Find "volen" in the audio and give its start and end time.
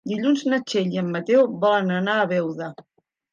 1.67-1.93